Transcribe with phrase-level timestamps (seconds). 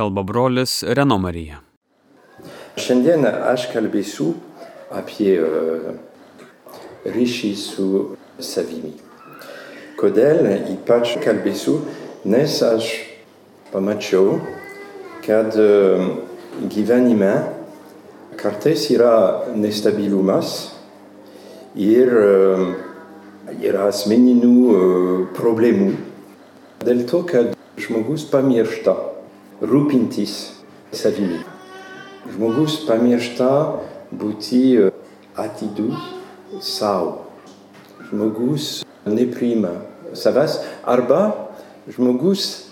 [0.00, 1.58] kalba brolis Reno Marija.
[2.80, 4.30] Šiandien aš kalbėsiu
[4.96, 5.90] apie uh,
[7.04, 7.88] ryšį su
[8.40, 8.94] savimi.
[10.00, 11.74] Kodėl ypač kalbėsiu,
[12.24, 12.88] nes aš
[13.74, 14.38] pamačiau,
[15.26, 16.08] kad uh,
[16.72, 17.34] gyvenime
[18.40, 20.54] kartais yra nestabilumas
[21.76, 22.66] ir uh,
[23.60, 24.56] yra asmeninių
[25.36, 25.92] problemų.
[26.88, 29.09] Dėl to, kad žmogus pamiršta
[29.60, 30.34] rūpintis
[30.92, 31.40] savimi.
[32.32, 33.50] Žmogus pamiršta
[34.16, 34.90] būti
[35.36, 36.00] atidus
[36.64, 37.26] savo.
[38.08, 39.76] Žmogus nepriima
[40.16, 41.20] savęs arba
[41.88, 42.70] žmogus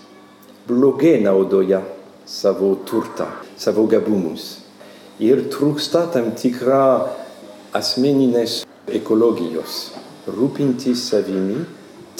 [0.67, 1.81] blogai naudoja
[2.25, 4.59] savo turtą, savo gabumus.
[5.19, 7.09] Ir trūksta tam tikra
[7.75, 9.91] asmeninės ekologijos.
[10.29, 11.65] Rūpintis savimi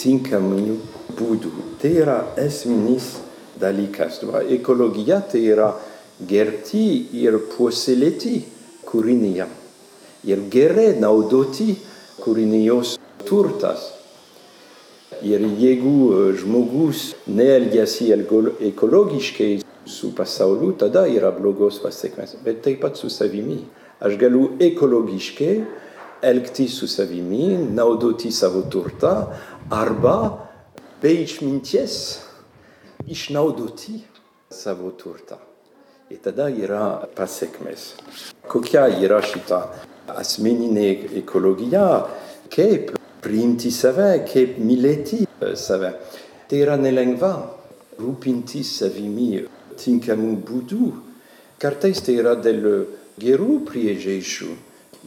[0.00, 0.78] tinkamų
[1.18, 1.52] būdų.
[1.80, 3.14] Tai yra esminis
[3.60, 4.20] dalykas.
[4.50, 5.70] Ekologija tai yra
[6.28, 6.84] gerbti
[7.20, 8.40] ir puoselėti
[8.88, 9.46] kūrinyje.
[10.28, 11.74] Ir gerai naudoti
[12.20, 13.88] kūrinijos turtas.
[15.24, 18.10] Ir jeigu žmogus neelgiasi
[18.70, 19.50] ekologiškai
[19.84, 22.36] su pasauliu, tada yra blogos pasiekmes.
[22.44, 23.58] Bet taip pat su savimi.
[24.00, 25.54] Aš galiu ekologiškai
[26.24, 29.12] elgtis su savimi, naudoti savo turtą
[29.72, 30.16] arba
[31.02, 31.96] be išminties
[33.10, 34.00] išnaudoti
[34.50, 35.38] savo turtą.
[36.10, 37.94] Ir tada yra pasiekmes.
[38.50, 39.60] Kokia yra šita
[40.18, 40.88] asmeninė
[41.20, 41.84] ekologija,
[42.50, 45.22] kaip priimti save, kaip mylėti
[45.54, 45.92] save.
[46.50, 47.34] Tai yra nelengva
[48.00, 49.44] rūpintis savimi
[49.80, 50.88] tinkamų būdų.
[51.60, 52.66] Kartais tai yra dėl
[53.20, 54.50] gerų priežasčių.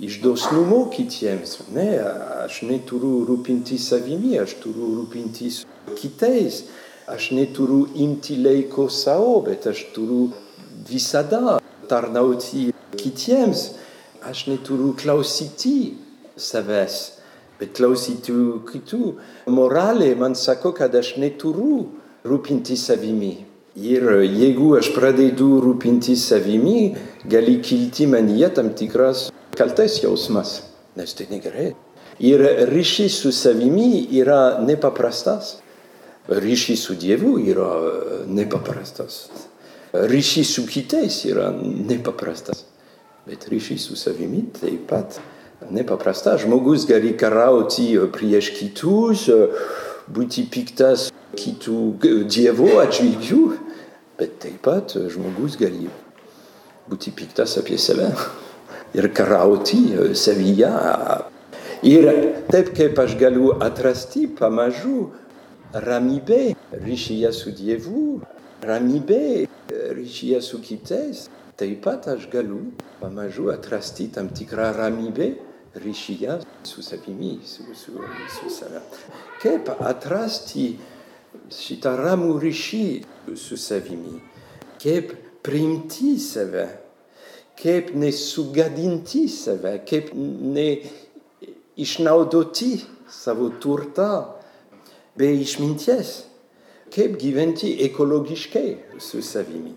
[0.08, 1.60] Iš dosnumo kitiems.
[1.76, 2.00] Ne,
[2.46, 5.62] aš neturiu rūpintis savimi, aš turiu rūpintis
[6.00, 6.64] kitais.
[7.08, 10.30] Aš neturiu imti laiko savo, bet aš turiu
[10.88, 11.58] visada
[11.90, 13.74] tarnauti kitiems.
[14.24, 15.98] Aš neturiu klausyti
[16.40, 17.00] savęs,
[17.60, 18.32] bet klausyti
[18.70, 19.02] kitų.
[19.52, 21.90] Moralė man sako, kad aš neturiu
[22.24, 23.34] rūpinti savimi.
[23.76, 26.94] Ir jeigu aš pradedu rūpinti savimi,
[27.28, 29.26] gali kilti manyje tam tikras
[29.58, 30.62] kaltes jausmas,
[30.96, 31.74] nes tai negerai.
[32.24, 35.58] Ir ryšys su savimi yra nepaprastas.
[36.28, 37.74] Ryšys su Dievu yra
[38.28, 39.28] nepaprastas.
[39.94, 41.52] Ryšys su kitais yra
[41.90, 42.64] nepaprastas.
[43.28, 45.20] Bet ryšys su savimi taip pat
[45.72, 46.42] nepaprastas.
[46.42, 49.28] Žmogus gali karauti prieš kitus,
[50.08, 51.82] būti piktas kitų
[52.32, 53.44] Dievo atžvilgių,
[54.20, 55.90] bet taip pat žmogus gali
[56.88, 58.14] būti piktas apie save
[58.98, 60.72] ir karauti savyje.
[61.84, 62.08] Ir
[62.48, 65.12] taip kaip aš galiu atrasti pamažu
[65.74, 68.22] ramybė ryšyje su Dievu,
[68.62, 69.48] ramybė
[69.98, 75.34] ryšyje su kitais, taip pat aš galiu pamažu atrasti tam tikrą ramybę
[75.76, 77.92] ryšyje su savimi, su, su,
[78.40, 78.82] su save.
[79.42, 80.78] Kaip atrasti
[81.50, 83.04] šitą ramų ryšį
[83.38, 84.22] su savimi,
[84.82, 85.14] kaip
[85.44, 86.68] priimti save,
[87.58, 94.43] kaip nesugadinti save, kaip neišnaudoti savo turtą
[95.18, 96.24] be išminties,
[96.94, 99.74] kaip gyventi ekologiškai su savimi.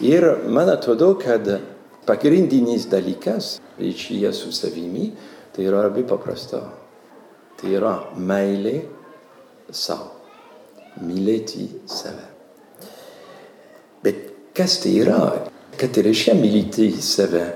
[0.00, 1.60] Ir man atrodo, kad
[2.06, 5.12] pagrindinis dalykas ryšyje su savimi
[5.54, 6.60] tai yra labai paprasta.
[7.54, 8.80] Tai yra meilė
[9.70, 10.10] savo.
[11.02, 12.26] Mylėti save.
[14.02, 14.18] Bet
[14.54, 15.20] kas tai yra?
[15.78, 17.46] Ką tai reiškia mylėti save?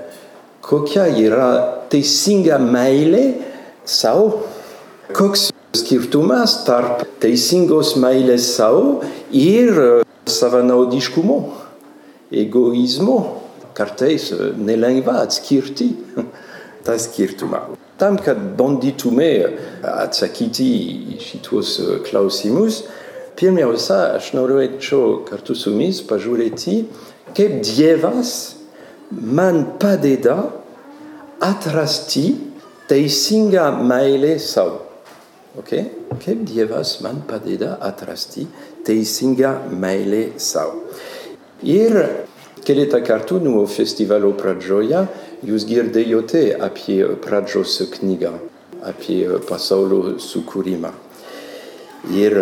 [0.63, 1.49] Kokia yra
[1.91, 3.25] teisinga meilė
[3.87, 4.45] savo?
[5.15, 8.99] Koks skirtumas tarp teisingos meilės savo
[9.35, 11.39] ir savanaudiškumo,
[12.31, 13.19] egoizmo.
[13.77, 14.25] Kartais
[14.59, 15.93] nelengva atskirti
[16.85, 17.61] tą skirtumą.
[17.99, 19.29] Tam, kad bandytume
[19.83, 20.65] atsakyti
[21.15, 21.75] į šitos
[22.07, 22.81] klausimus,
[23.39, 26.75] pirmiausia, aš norėčiau kartu su jumis pažiūrėti,
[27.37, 28.33] kaip Dievas
[29.11, 30.37] man padeda
[31.43, 32.33] atrasti
[32.89, 34.88] teisingą meilę savo.
[35.57, 35.85] Okay?
[36.23, 38.45] Kaip Dievas man padeda atrasti
[38.85, 40.83] teisingą meilę savo.
[41.65, 41.97] Ir
[42.67, 45.03] keletą kartų nuo festivalo pradžioje
[45.47, 48.33] jūs girdėjote apie pradžios knygą,
[48.85, 50.91] apie pasaulio sukūrimą.
[52.15, 52.35] Ir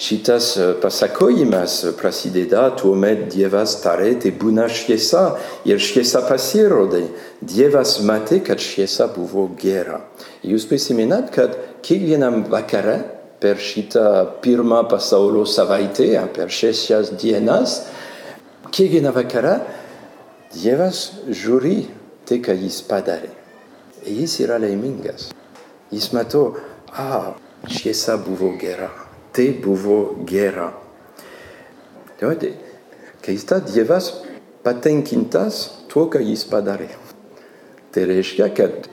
[0.00, 5.36] šitas pasakojimas prasideda tuomet Dievas tarė, tai būna šviesa
[5.68, 7.04] ir šviesa pasirodė.
[7.38, 10.00] Dievas matė, kad šviesa buvo gera.
[10.42, 12.96] Jūs prisimenat, kad kiekvienam vakare
[13.40, 17.82] per šitą pirmą pasaulio savaitę, per šešias dienas,
[18.72, 19.58] kiekvieną vakarą
[20.54, 21.88] Dievas žiūri
[22.28, 23.32] tai, ką jis padarė.
[24.06, 25.32] Ir jis yra laimingas.
[25.90, 26.44] Jis mato,
[26.94, 27.34] a,
[27.66, 28.86] šviesa buvo gera,
[29.34, 30.68] tai buvo gera.
[32.20, 32.36] Tai
[33.24, 34.12] keista, Dievas
[34.62, 36.92] patenkintas tuo, ką jis padarė.
[37.90, 38.86] Tai reiškia, kad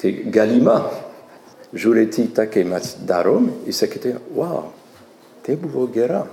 [0.00, 0.80] tai galima
[1.72, 4.70] žiūrėti tą, kai mes darom, ir sakyti, wow,
[5.44, 6.24] tai buvo gera.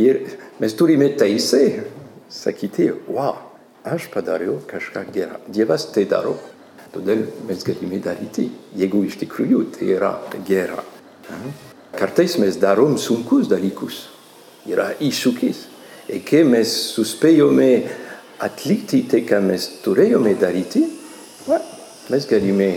[0.00, 0.24] Ir
[0.60, 1.84] mes turime teisę
[2.30, 3.38] sakyti, wow,
[3.86, 5.38] aš padariau kažką gerą.
[5.46, 6.34] Dievas tai daro,
[6.94, 10.82] todėl mes galime daryti, jeigu iš tikrųjų tai yra gera.
[11.94, 14.08] Kartais mes darom sunkus dalykus,
[14.66, 15.68] yra iššūkis.
[16.10, 17.70] Ir kai mes suspėjome
[18.44, 20.82] atlikti tai, ką mes turėjome daryti,
[21.46, 21.60] va,
[22.12, 22.72] mes galime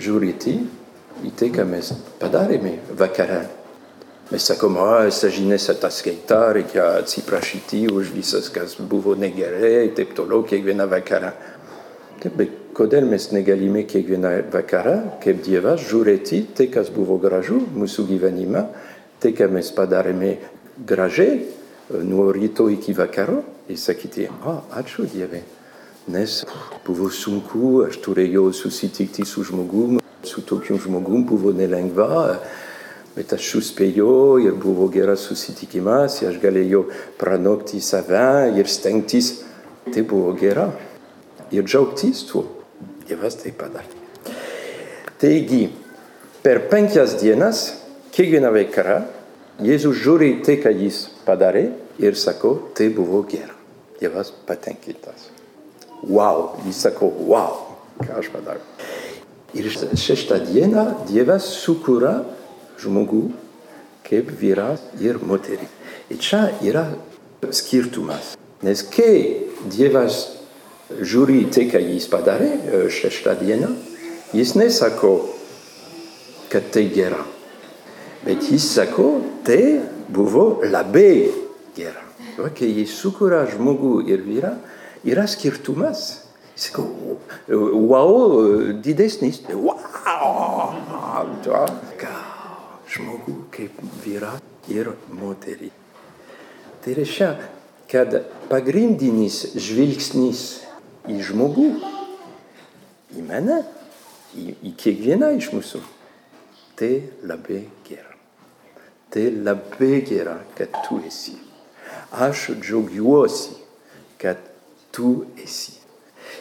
[0.00, 0.56] žiūrėti
[1.24, 3.44] į tai, ką mes padarėme vakarą.
[4.26, 10.42] Mes sakome, o, sąžinės ataskaita, reikia atsiprašyti už visas, kas buvo negerai ir taip toliau
[10.42, 11.30] kiekvieną vakarą.
[12.18, 18.08] Taip, bet kodėl mes negalime kiekvieną vakarą, kaip Dievas, žiūrėti tai, kas buvo gražu mūsų
[18.10, 18.66] gyvenime,
[19.22, 20.34] tai, ką mes padarėme
[20.76, 21.44] gražiai
[22.02, 25.55] nuo ryto iki vakaro ir sakyti, o, ačiū Dieve.
[26.06, 26.44] Nes
[26.86, 32.36] buvo sunku, aš turėjau susitikti su žmogum, su tokiu žmogum buvo nelengva,
[33.16, 36.84] bet aš suspėjau ir buvo geras susitikimas, aš galėjau
[37.18, 39.40] pranokti save ir stengtis.
[39.86, 40.66] Tai buvo gera.
[41.54, 42.42] Ir džiaugtis tuo.
[43.06, 44.02] Dievas tai padarė.
[45.22, 45.68] Taigi,
[46.42, 47.68] per penkias dienas,
[48.14, 48.98] kiekvieną vakarą,
[49.64, 51.70] Jėzus žiūri tai, ką jis padarė
[52.02, 53.54] ir sako, tai buvo gera.
[53.96, 55.35] Dievas patenkintas.
[56.02, 57.56] Wow, jis sako, wow,
[58.02, 58.64] ką aš padariau.
[59.56, 62.18] Ir šeštą dieną Dievas sukūrė
[62.82, 63.22] žmogų
[64.06, 65.68] kaip vyras ir moterį.
[66.12, 66.84] Ir čia yra
[67.54, 68.34] skirtumas.
[68.66, 70.36] Nes kai Dievas
[70.90, 73.72] žiūri tai, ką jis padarė šeštą dieną,
[74.36, 75.14] jis nesako,
[76.52, 77.24] kad tai gera.
[78.26, 79.08] Bet jis sako,
[79.46, 79.80] tai
[80.12, 81.30] buvo labai
[81.76, 82.02] gera.
[82.36, 84.52] Kai jis sukūrė žmogų ir vyrą,
[85.06, 86.22] yra skirtumas.
[86.56, 86.86] Sako,
[87.48, 89.42] wow, didesnis.
[89.52, 90.72] Wow!
[92.00, 92.14] Ką
[92.90, 94.36] žmogų kaip vyrą
[94.72, 95.70] ir moterį.
[96.84, 97.28] Tai reiškia,
[97.90, 98.14] kad
[98.50, 100.42] pagrindinis žvilgsnis
[101.10, 101.68] į žmogų,
[103.16, 103.60] į mane,
[104.36, 105.82] į, į kiekvieną iš mūsų,
[106.78, 106.92] tai
[107.26, 108.14] labai gera.
[109.12, 111.36] Tai labai gera, kad tu esi.
[112.12, 113.56] Aš džiaugiuosi,
[114.20, 114.40] kad
[114.96, 115.76] tu esi.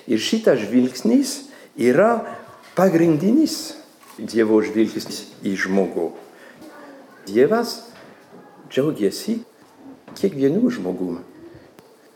[0.08, 1.42] Ir šitas žvilgsnis
[1.76, 2.14] yra
[2.78, 3.76] pagrindinis
[4.16, 6.06] Dievo žvilgsnis į žmogų.
[7.28, 7.74] Dievas
[8.72, 9.42] džiaugiasi
[10.16, 11.20] kiekvienu žmogumi.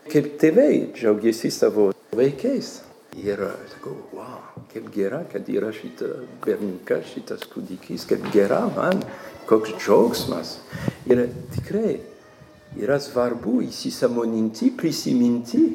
[0.08, 2.78] Kaip tėvai džiaugiasi savo vaikais.
[3.20, 3.42] Ir
[3.74, 9.02] sakau, wow, kaip gera, kad yra šitas berniukas, šitas kūdikis, kaip gera man,
[9.50, 10.56] koks džiaugsmas.
[11.10, 11.98] Ir tikrai
[12.80, 15.66] yra svarbu įsisamoninti, prisiminti,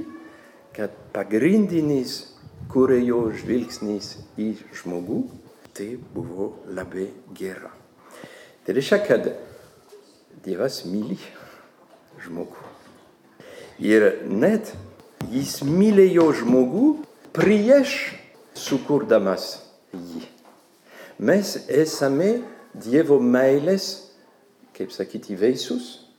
[0.76, 2.18] kad pagrindinis
[2.72, 4.52] kurėjo žvilgsnis į
[4.82, 5.22] žmogų,
[5.76, 7.72] tai buvo labai gera.
[8.66, 9.30] Tai reiškia, kad
[10.46, 11.18] Dievas myli
[12.22, 12.72] žmogų.
[13.82, 14.72] Ir net
[15.32, 16.88] jis mylėjo žmogų
[17.36, 17.96] prieš
[18.56, 19.56] sukurdamas
[19.94, 20.24] jį.
[21.18, 22.42] Mes esame
[22.76, 24.12] Dievo meilės,
[24.76, 26.10] kaip sakyti, vaisius,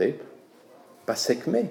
[0.00, 0.22] taip,
[1.08, 1.66] pasiekmė.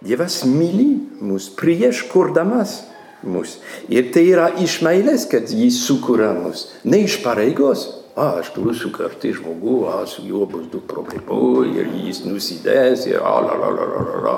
[0.00, 2.80] Dievas myli mus prieš kurdamas
[3.22, 3.58] mus.
[3.92, 7.88] Ir tai yra iš meilės, kad jis sukūrė mus, ne iš pareigos.
[8.18, 13.20] A, aš turiu sukurti žmogų, a, su juo bus daug problemų ir jis nusidės ir
[13.22, 14.34] a, la, la, la, la, la.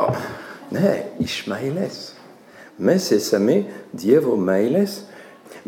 [0.74, 0.92] Ne,
[1.22, 2.02] iš meilės.
[2.82, 3.62] Mes esame
[3.96, 5.00] Dievo meilės,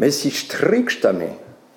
[0.00, 1.32] mes ištrykštame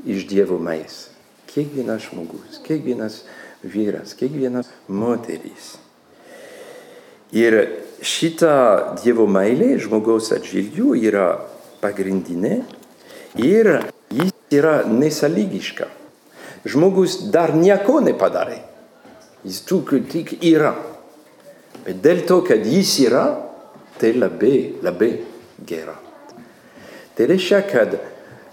[0.05, 1.07] iš Dievo meilės.
[1.47, 3.21] Kiekvienas žmogus, kiekvienas
[3.63, 5.77] vyras, kiekvienas moteris.
[7.33, 7.57] Ir
[8.01, 11.27] šita Dievo meilė žmogaus atžvilgių yra
[11.81, 12.61] pagrindinė
[13.41, 13.69] ir
[14.13, 15.87] jis yra nesąlygiška.
[16.67, 18.59] Žmogus dar nieko nepadarė.
[19.45, 20.73] Jis tik yra.
[21.85, 23.23] Bet dėl to, kad jis yra,
[23.99, 25.11] tai labai, labai
[25.65, 25.95] gera.
[27.15, 27.95] Tai reiškia, kad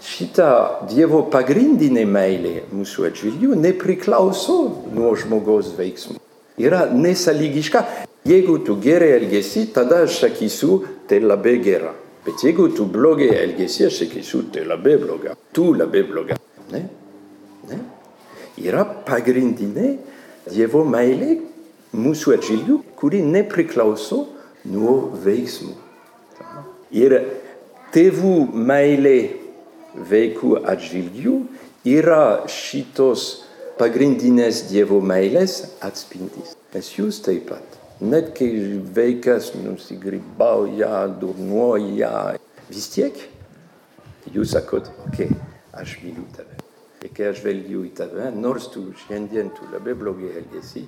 [0.05, 0.49] šita
[0.89, 4.57] Dievo pagrindinė meilė mūsų atžvilgių nepriklauso
[4.93, 6.21] nuo žmogaus veiksmų.
[6.61, 7.83] Yra nesąlygiška.
[8.25, 11.93] Jeigu tu gerai elgesi, tada aš sakysiu, tai labai gera.
[12.25, 15.35] Bet jeigu tu blogai elgesi, aš sakysiu, tai labai bloga.
[15.53, 16.37] Tu labai bloga.
[16.71, 16.81] Ne?
[17.69, 17.79] Ne?
[18.65, 19.91] Yra pagrindinė
[20.45, 21.39] Dievo meilė
[21.97, 24.23] mūsų atžvilgiu, kuri nepriklauso
[24.69, 25.73] nuo veiksmų.
[26.97, 27.17] Ir
[27.93, 29.17] tėvų meilė
[30.09, 31.37] vaikų atžvilgių
[31.93, 33.29] yra šitos
[33.77, 36.57] pagrindinės Dievo meilės atspindys.
[36.73, 37.84] Nes jūs taip pat.
[38.05, 38.49] Net kai
[38.93, 42.11] vaikas nusigrybauja, durnuoja,
[42.69, 43.17] vis tiek
[44.33, 46.59] jūs sakot, okei, okay, aš myliu tave.
[47.01, 50.85] Ir kai aš žvelgiu į tave, nors tu šiandien tu labai blogai elgesi,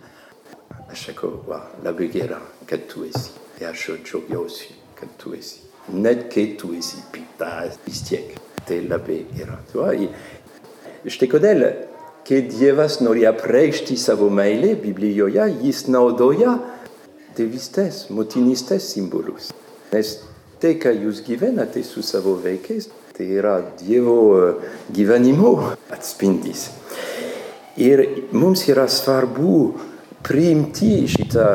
[0.92, 2.38] aš sakau, wow, labai gera,
[2.70, 3.34] kad tu esi.
[3.58, 5.66] Ir aš džiaugiuosi, kad tu esi.
[5.98, 9.58] Net kai tu esi piktas, vis tiek tai labai gera.
[11.08, 11.70] Štai kodėl
[12.28, 16.58] kai Dievas nori apreikšti savo meilę Biblijoje, jis naudoja
[17.38, 19.52] tėvystės, motinystės simbolus.
[19.94, 20.18] Nes
[20.62, 24.18] tai, ką jūs gyvenate su savo vaikais, tai yra Dievo
[24.94, 25.54] gyvenimo
[25.94, 26.68] atspindys.
[27.78, 28.04] Ir
[28.34, 29.78] mums yra svarbu
[30.26, 31.48] priimti šitą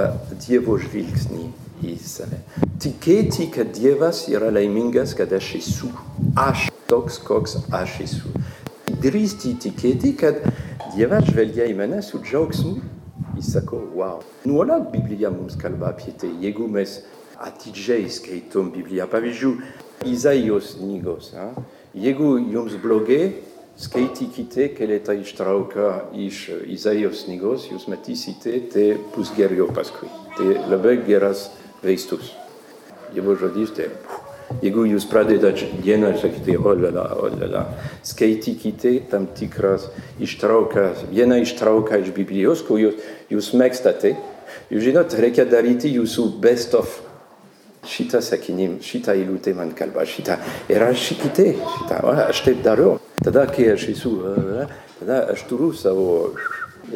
[0.47, 1.49] Dievo žvilgsnį
[1.83, 2.41] į save.
[2.83, 5.91] Tikėti, kad Dievas yra laimingas, kad aš esu.
[6.39, 8.33] Aš toks, koks aš esu
[9.03, 10.43] drįsti tikėti, kad
[10.95, 12.77] Dievas žvelgia į mane su džiaugsmu.
[13.37, 14.21] Jis sako, wow.
[14.45, 16.31] Nuolat Biblija mums kalba apie tai.
[16.43, 16.99] Jeigu mes
[17.43, 19.73] atidžiai skaitom Bibliją, pavyzdžiui,
[20.07, 21.31] Izaijos knygos.
[21.95, 23.33] Jeigu jums blogai,
[23.79, 25.91] skaitykite keletą ištrauką
[26.27, 30.11] iš Izaijos knygos, jūs matysite, tai bus geriau paskui.
[30.37, 31.51] Tai labai geras
[31.85, 32.35] vaistus.
[33.13, 33.91] Dievo žodis, tai
[34.63, 37.63] Jeigu jūs pradedat dieną sakyti, o la, o la,
[38.07, 39.89] skaitykite tam tikras
[40.23, 43.01] ištraukas, vieną ištrauką iš Biblijos, kur jūs,
[43.33, 44.17] jūs mėgstate.
[44.73, 46.93] Jūs žinot, reikia daryti jūsų best of
[47.89, 50.39] šitą sakinį, šitą eilutę man kalba, šitą.
[50.71, 52.99] Ir rašykite šitą, aš taip darau.
[53.23, 54.13] Tada, kai aš esu,
[55.01, 56.35] tada aš turiu savo,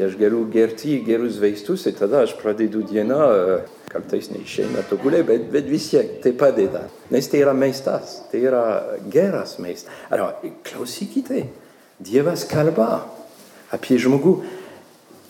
[0.04, 3.16] aš galiu gerti gerus vaistus ir tada aš pradedu dieną.
[3.16, 6.82] Uh, kartais neišeina tobulai, bet, bet vis tiek tai padeda.
[7.14, 8.64] Nes tai yra maistas, tai yra
[9.12, 9.92] geras maistas.
[10.10, 11.46] Alors, klausykite,
[11.96, 13.06] Dievas kalba
[13.72, 14.34] apie žmogų.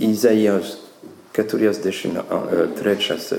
[0.03, 0.77] Izaijos
[1.37, 3.39] 43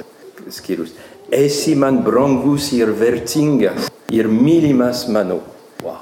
[0.54, 0.94] skyrius.
[1.34, 5.42] Esi man brangus ir vertingas ir mylimas mano.
[5.84, 6.00] Wow.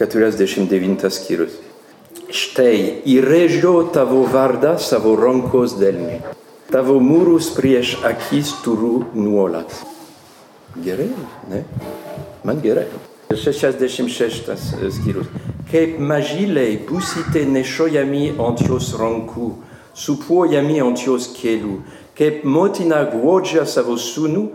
[0.00, 1.60] 49 skyrius.
[2.32, 6.22] Štai įrėžio tavo vardą savo rankos delne
[6.72, 9.72] tavo mūrus prieš akis turiu nuolat.
[10.84, 11.10] Gerai,
[11.50, 11.64] ne?
[12.48, 12.86] Man gerai.
[13.32, 14.48] 66
[14.96, 15.28] skyrius.
[15.68, 19.48] Kaip mažyliai būsite nešiojami ant jos rankų,
[19.96, 21.78] supuojami ant jos kelių,
[22.16, 24.46] kaip motina guodžia savo sūnų,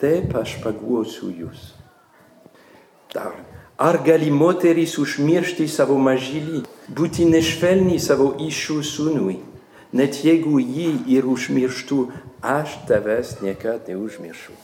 [0.00, 1.72] taip aš paguosiu jūs.
[3.12, 3.36] Dar,
[3.82, 6.62] ar gali moteris užmiršti savo mažylį,
[6.94, 9.40] būti nešvelni savo išų sūnui?
[9.92, 11.98] net jeigu jį ir užmirštų,
[12.42, 14.56] aš tavęs niekada neužmiršiu.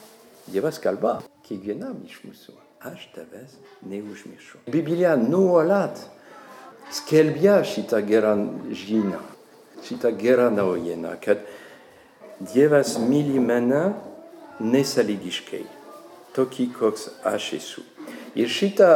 [0.49, 2.57] Dievas kalba kiekvienam iš mūsų.
[2.89, 3.57] Aš tavęs
[3.91, 4.63] neužmiršiu.
[4.71, 5.99] Biblija nuolat
[6.95, 8.37] skelbia šitą gerą
[8.71, 9.19] žinią,
[9.85, 11.43] šitą gerą naujieną, kad
[12.39, 13.97] Dievas myli mane
[14.63, 15.65] nesąlygiškai,
[16.37, 17.83] tokį, koks aš esu.
[18.37, 18.91] Ir šitą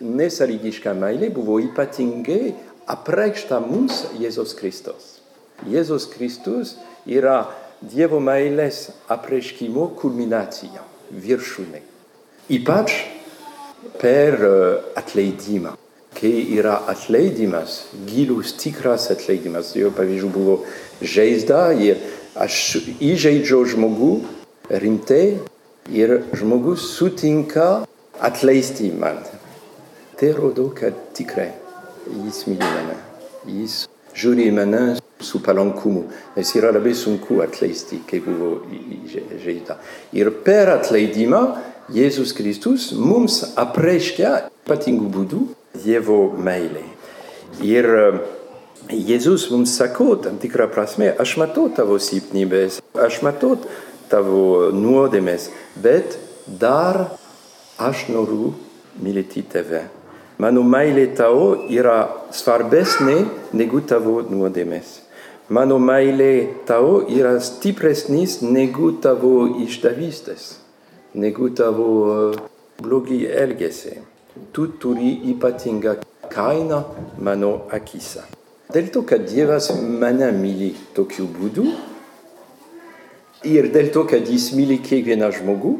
[0.00, 2.54] nesąlygišką meilę buvo ypatingai
[2.86, 5.20] apreikšta mums Jėzus Kristus.
[5.68, 7.44] Jėzus Kristus yra
[7.84, 10.80] Dievo meilės apreiškimo kulminacija,
[11.12, 11.82] viršūnė.
[12.56, 12.94] Ypač
[14.00, 14.38] per
[14.96, 15.74] atleidimą.
[16.14, 20.60] Kai yra atleidimas, gilus tikras atleidimas, jo pavyzdžiui buvo
[21.02, 21.98] žaizda ir
[22.38, 24.12] aš įžeidžiau žmogų
[24.70, 25.40] rimtai
[25.90, 27.84] ir žmogus sutinka
[28.20, 29.18] atleisti man.
[30.18, 31.50] Tai rodo, kad tikrai
[32.24, 32.96] jis myli mane.
[33.48, 34.82] Jis žiūri mane
[35.24, 36.04] su palankumu,
[36.36, 38.60] nes yra labai sunku atleisti, kai buvo
[39.44, 39.78] žaizda.
[40.16, 41.42] Ir per atleidimą
[41.94, 45.42] Jėzus Kristus mums apreiškia ypatingų būdų
[45.84, 46.84] Dievo meilę.
[47.64, 47.88] Ir
[48.92, 53.56] Jėzus mums sako, tam tikrą prasme, aš matau tavo silpnybės, aš matau
[54.12, 55.48] tavo nuodėmės,
[55.80, 57.06] bet dar
[57.78, 58.52] aš noriu
[59.02, 59.84] mylėti tave.
[60.38, 63.20] Mano meilė tau yra svarbesnė
[63.54, 65.00] negu tavo nuodėmės.
[65.54, 70.56] Mano meilė tau yra stipresnis negu tavo išdavystės,
[71.14, 72.34] negu tavo
[72.82, 74.00] blogi elgesiai.
[74.50, 76.00] Tu turi ypatingą
[76.32, 76.80] kainą
[77.22, 78.24] mano akise.
[78.74, 81.68] Dėl to, kad Dievas mane myli tokiu būdu
[83.46, 85.76] ir dėl to, kad jis myli kiekvieną žmogų,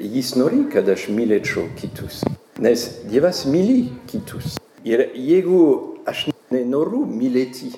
[0.00, 2.22] jis nori, kad aš mylėčiau kitus.
[2.62, 4.58] Nes Dievas myli kitus.
[4.84, 5.60] Ir jeigu
[6.06, 7.72] aš nenoriu mylėti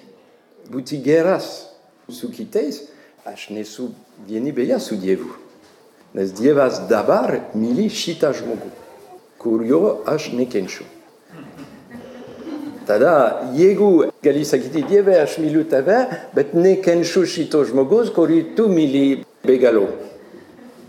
[0.73, 1.69] būti geras
[2.11, 2.83] su kitais,
[3.27, 3.91] aš nesu
[4.29, 5.31] vienybėje su Dievu.
[6.17, 8.73] Nes Dievas dabar myli šitą žmogų,
[9.43, 10.87] kurio aš nekenčiu.
[12.87, 16.05] Tada, jeigu gali sakyti, Dieve, aš myliu tave,
[16.35, 19.89] bet nekenčiu šito žmogus, kurį tu myli be galo.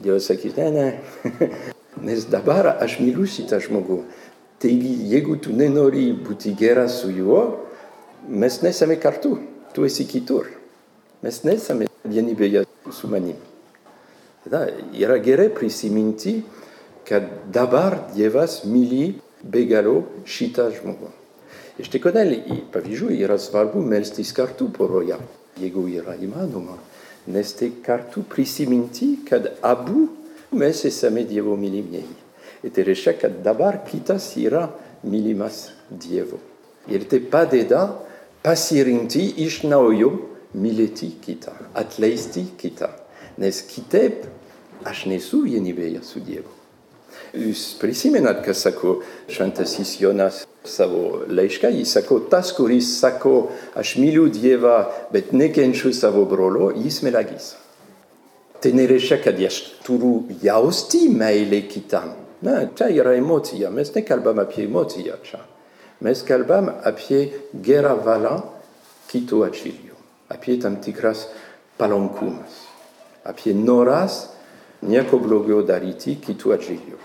[0.03, 0.87] Dievas sakys, ne, ne,
[2.07, 4.03] nes dabar aš myliu šitą žmogų.
[4.61, 7.41] Taigi, jeigu tu nenori būti geras su juo,
[8.27, 9.35] mes nesame kartu,
[9.73, 10.49] tu esi kitur.
[11.21, 13.37] Mes nesame vienybėje su manim.
[14.45, 16.39] Tada yra gerai prisiminti,
[17.07, 21.09] kad dabar Dievas myli be galo šitą žmogų.
[21.77, 22.33] Ir štai kodėl,
[22.73, 25.17] pavyzdžiui, yra svarbu melstis kartu poroje,
[25.61, 26.77] jeigu yra įmanoma.
[27.27, 30.07] Nes tai kartu prisiminti, kad abu
[30.55, 32.15] mes esame Dievo mylimieji.
[32.63, 34.67] Ir tai reiškia, kad dabar kitas yra
[35.03, 36.39] mylimas Dievo.
[36.87, 37.83] Ir tai padeda
[38.43, 40.13] pasirinkti iš naujo
[40.57, 42.93] mylėti kitą, atleisti kitą.
[43.37, 44.23] Nes kitaip
[44.87, 46.56] aš nesu vienybėje su Dievu.
[47.35, 48.97] Jūs prisimenat, ką sako
[49.31, 54.77] šventasis Jonas savo laišką, jis sako, tas, kuris sako, aš myliu Dievą,
[55.11, 57.55] bet nekenčiu savo brolio, jis melagis.
[58.63, 62.15] Tai nereiškia, kad aš turiu jausti meilę kitam.
[62.41, 65.41] Na, čia yra emocija, mes nekalbam apie emociją čia.
[66.05, 68.35] Mes kalbam apie gerą valią
[69.09, 69.95] kito atžvilgiu,
[70.29, 71.25] apie tam tikras
[71.77, 72.61] palankumas,
[73.25, 74.27] apie noras
[74.85, 76.99] nieko blogo daryti kitų atžvilgiu.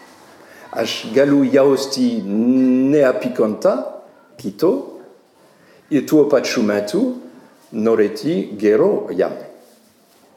[0.72, 3.74] Aš galiu jausti neapykantą
[4.40, 4.72] kito
[5.92, 7.02] ir tuo pačiu metu
[7.76, 9.34] norėti gero jam.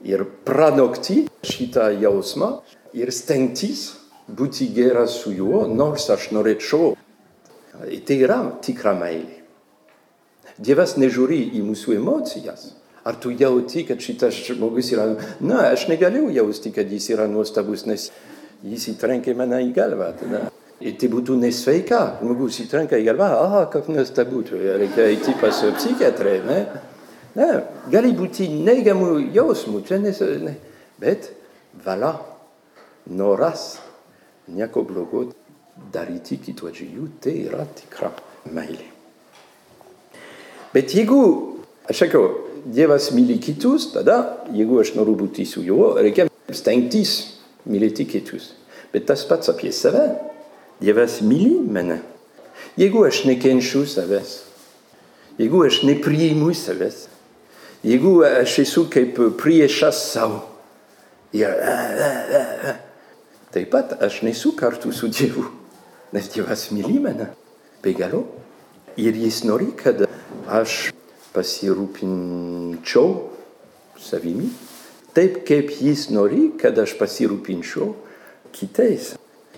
[0.04, 2.52] Ir pranokti šitą jausmą
[2.94, 3.94] ir stengtis
[4.28, 6.94] būti geras su juo, nors aš norėčiau.
[7.76, 9.40] Tai yra tikra meilė.
[10.60, 12.74] Dievas nežiūri į mūsų emocijas.
[13.06, 15.12] Ar tu jauti, kad šitas žmogus yra...
[15.44, 18.08] Na, aš negaliu jausti, kad jis yra nuostabus, nes
[18.66, 20.12] jis įtrenkė mane į galvą.
[20.20, 20.46] Tada.
[20.84, 22.02] Ir tai būtų nesveika.
[22.20, 26.36] Žmogus įtrenka į galvą, ah, kaip nuostabu, reikia eiti pas psichiatrą.
[26.50, 26.60] Ne?
[27.36, 27.50] Ne,
[27.92, 30.22] gali būti neigiamų jausmų, čia nes...
[30.44, 30.56] Ne.
[31.00, 31.30] Bet
[31.84, 32.14] valia,
[33.12, 33.82] noras,
[34.48, 35.26] nieko blogo
[35.92, 38.14] daryti kitų atžvilgių, tai yra tikra
[38.56, 38.88] meilė.
[40.72, 41.22] Bet jeigu,
[41.88, 42.26] aš sakau,
[42.66, 44.16] Dievas myli kitus, tada,
[44.50, 47.35] jeigu aš noriu būti su juo, reikia stengtis
[47.70, 48.54] mylėti kitus.
[48.94, 50.08] Bet tas pats apie save.
[50.80, 52.02] Dievas myli mane.
[52.80, 54.42] Jeigu aš nekenčiu savęs,
[55.40, 57.06] jeigu aš nepriimu savęs,
[57.84, 60.42] jeigu aš esu kaip priešas savo,
[61.36, 61.52] ir
[63.56, 65.46] taip pat aš nesu kartu su Dievu,
[66.16, 67.32] nes Dievas myli mane
[67.84, 68.26] be galo.
[68.96, 70.06] Ir jis nori, kad
[70.48, 70.94] aš
[71.36, 73.10] pasirūpinčiau
[74.00, 74.48] savimi
[75.16, 77.94] taip kaip jis nori, kad aš pasirūpinčiau
[78.56, 79.14] kitais.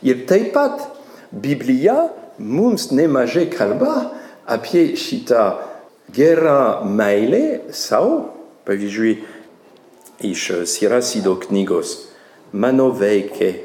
[0.06, 0.84] Ir taip pat
[1.32, 4.12] Biblija mums nemažai kalba
[4.46, 5.58] apie šitą
[6.13, 8.30] gerą meilę savo,
[8.67, 9.17] pavyzdžiui,
[10.24, 12.08] iš Sirasido knygos.
[12.54, 13.58] Mano vaikai,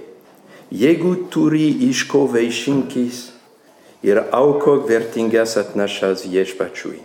[0.72, 3.28] jeigu turi iš ko vaišinkis
[4.02, 6.98] ir aukok vertingas atnašas viešpačiui,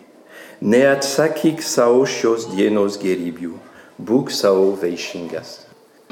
[0.61, 3.53] neatsakyk savo šios dienos gerybių
[3.97, 5.63] būk savo vaišingas.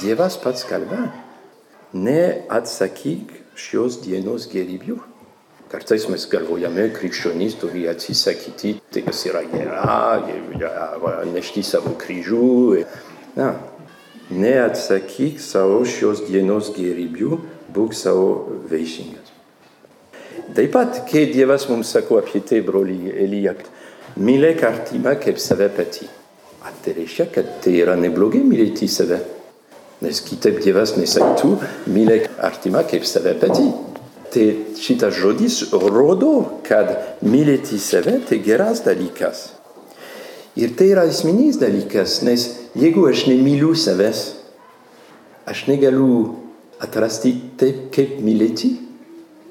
[0.01, 1.11] Dievas pats kalba,
[1.93, 4.97] neatsakyk šios dienos gerybių.
[5.71, 10.19] Kartais mes galvojame, krikščionys turi atsisakyti tai, kas yra gera,
[11.31, 12.83] nešti savo kryžių.
[13.35, 13.53] Na,
[14.29, 17.39] neatsakyk savo šios dienos gerybių,
[17.75, 19.33] būk savo vaišingas.
[20.55, 23.55] Taip pat, kai Dievas mums sako apie tai, broli Elija,
[24.19, 26.07] mylėk artimą kaip save patį.
[26.65, 29.19] Tai reiškia, kad tai yra neblogai mylėti save.
[30.05, 31.51] Nes kitaip Dievas nesakytų,
[31.89, 33.67] mylėk artimą kaip save patį.
[34.33, 34.45] Tai
[34.81, 36.91] šitas žodis rodo, kad
[37.25, 39.47] mylėti save tai geras dalykas.
[40.55, 42.47] Ir tai yra esminis dalykas, nes
[42.79, 44.23] jeigu aš nemyliu savęs,
[45.49, 46.35] aš negaliu
[46.81, 48.75] atrasti taip, kaip mylėti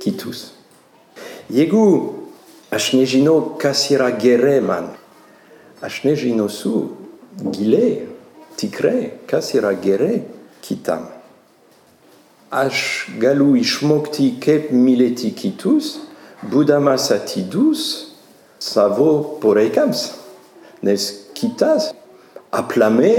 [0.03, 0.53] kitus.
[1.53, 1.87] Jeigu
[2.75, 4.93] aš nežinau, kas yra gerai man,
[5.85, 7.04] aš nežinosiu
[7.43, 8.07] giliai,
[8.57, 10.23] tikrai, kas yra gerai
[10.63, 11.07] kitam.
[12.55, 15.97] Aš galiu išmokti, kaip mylėti kitus,
[16.51, 18.13] būdamas atidus
[18.63, 20.13] savo poreikiams,
[20.87, 21.91] nes kitas
[22.55, 23.17] aplamai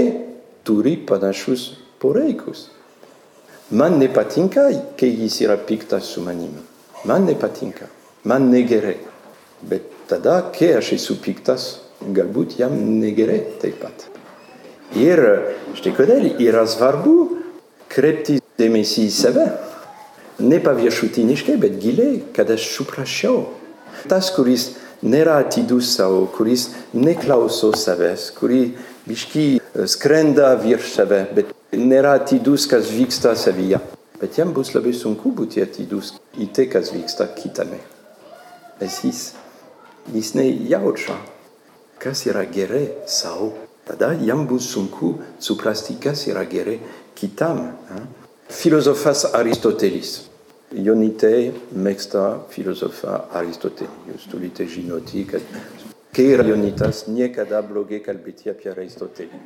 [0.64, 2.70] turi panašus poreikius.
[3.70, 6.54] Man nepatinka, kai jis yra piktas su manim.
[7.04, 7.90] Man nepatinka,
[8.24, 8.96] man negerai.
[9.60, 14.08] Bet tada, kai aš esu piktas, galbūt jam negerai taip pat.
[14.96, 15.20] Ir
[15.76, 17.16] štai kodėl yra svarbu
[17.90, 19.46] kreipti dėmesį į save.
[20.46, 23.46] Ne paviršutiniškai, bet giliai, kad aš suprasčiau.
[24.06, 28.60] Tas, kuris nėra atidus savo, kuris neklauso savęs, kuri
[29.08, 29.46] biški
[29.88, 33.80] skrenda virš save, bet nėra atidus, kas vyksta savyje.
[34.20, 37.80] Bet jam bus labai sunku būti atidus į tai, kas vyksta kitame.
[38.80, 39.22] Nes jis,
[40.12, 41.16] jis nejaučia,
[42.06, 43.52] kas yra gerai savo.
[43.84, 46.78] Tada jam bus sunku suprasti, kas yra gerai
[47.14, 47.72] kitam.
[48.48, 50.28] Filosofas Aristotelis.
[50.70, 54.12] Ionitei mėgsta filosofą Aristotelį.
[54.12, 55.42] Jūs turite žinoti, kad
[56.14, 59.42] kai yra Ionitas, niekada blogai kalbėti apie Aristotelį.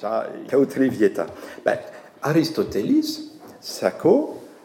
[0.00, 0.14] Čia
[0.52, 1.28] jautri vieta.
[1.64, 1.88] Bet
[2.28, 3.16] Aristotelis
[3.64, 4.16] sako,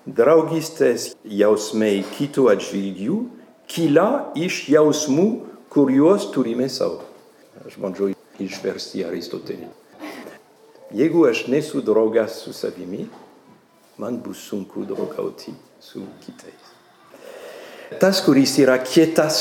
[0.08, 3.20] draugystės jausmai kitų atžvilgių
[3.72, 5.28] kyla iš jausmų,
[5.78, 7.04] kuriuos turime savo.
[7.62, 8.10] Aš bandžiau
[8.42, 9.68] išversti Aristotelį.
[10.98, 13.04] Jeigu aš nesu draugas su savimi,
[14.02, 16.74] man bus sunku draugauti su kitais.
[18.02, 19.38] Tas, kuris yra kietas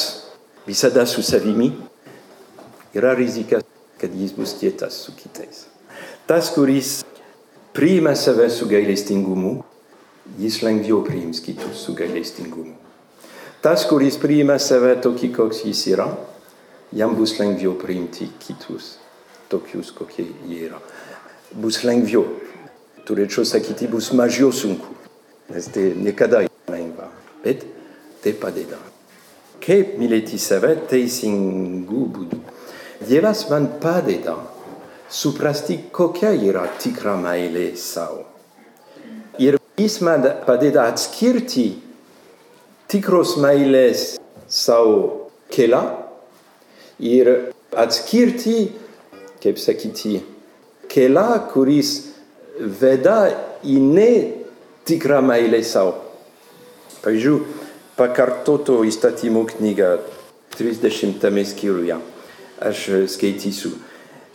[0.68, 1.70] visada su savimi,
[2.92, 3.62] yra rizika,
[3.96, 5.64] kad jis bus kietas su kitais.
[6.28, 6.98] Tas, kuris
[7.72, 9.62] priima save su gailestingumu,
[10.36, 12.75] jis lengviau priims kitus su gailestingumu.
[13.66, 16.04] Tas, kuris priima save tokį, koks jis yra,
[16.94, 18.92] jam bus lengviau priimti kitus
[19.50, 20.78] tokius, kokie jie yra.
[21.50, 22.28] Bus lengviau.
[23.08, 24.94] Turėčiau sakyti, bus mažiau sunku.
[25.50, 27.08] Nes tai niekada lengva.
[27.42, 27.64] Bet
[28.22, 28.78] tai padeda.
[29.58, 32.38] Kaip mylėti save teisingų būdų.
[33.02, 34.36] Dievas man padeda
[35.10, 38.22] suprasti, kokia yra tikra meilė sau.
[39.42, 41.66] Ir jis man padeda atskirti
[42.90, 44.16] tikros meilės
[44.48, 45.84] sau kelią
[47.02, 47.30] ir
[47.76, 48.58] atskirti
[49.46, 50.20] kaip sakyti,
[50.90, 51.92] kelią, kuris
[52.58, 53.28] veda
[53.62, 55.92] į netikrą meilę sau.
[57.04, 57.42] Pavyzdžiui,
[57.98, 59.90] pakartoto įstatymų knygą
[60.56, 61.20] 30
[61.52, 61.98] skyriuje.
[62.66, 63.74] Aš skaitysiu.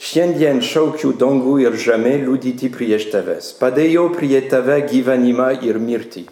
[0.01, 3.51] Šiandien šaukiu dangų ir žemę liudyti prieš tavęs.
[3.59, 6.23] Padėjau prie tave gyvenimą ir mirtį.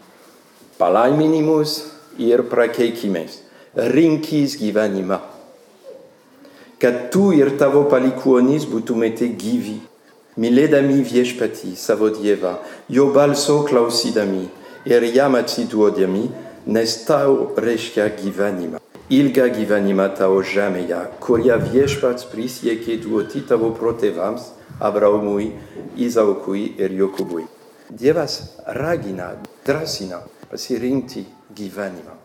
[0.80, 1.76] Palaiminimus
[2.20, 3.40] irprakaikimēs,
[3.96, 5.20] rinkīs givanima.
[6.80, 9.80] Kad tu irtavo palikuonis butumete givi,
[10.40, 12.58] miledami viešpati savodieva,
[12.90, 14.46] jo balso klausidami,
[14.86, 16.30] ir er jamati duodiami,
[16.68, 18.80] nes tau reškia givanima.
[19.10, 25.52] Ilga givanima tau žameja, kuria viešpats prisieke duoti tavo protevams, Abraomui,
[25.98, 27.44] Izaokui ir Jokubui.
[27.90, 29.34] Dievas ragina,
[29.66, 31.26] drąsina pasirinkti
[31.60, 32.16] gyvenimą.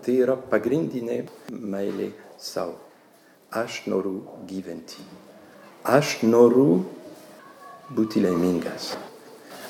[0.00, 2.78] Tai yra pagrindinė meilė savo
[3.50, 5.02] aš noriu gyventi.
[5.82, 6.84] Aš noriu
[7.90, 8.94] būti laimingas.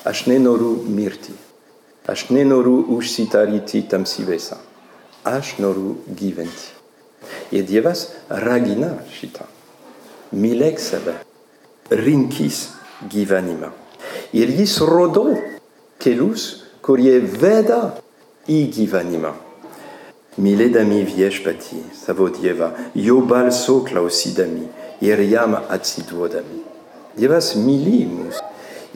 [0.05, 1.33] Aš nenoriu mirti.
[2.09, 4.57] Aš nenoriu užsitaryti tamsybėse.
[5.25, 6.69] Aš noriu gyventi.
[7.53, 9.47] Ir Dievas ragina šitą.
[10.33, 11.17] Mylėk save.
[11.89, 12.69] Rinkis
[13.09, 13.71] gyvenimą.
[14.37, 15.25] Ir jis rodo
[16.01, 17.97] kelius, kurie veda
[18.49, 19.33] į gyvenimą.
[20.41, 24.69] Mylėdami viešpatį, savo Dievą, jo balso klausydami
[25.03, 26.61] ir jam atsiduodami.
[27.17, 28.39] Dievas myli mus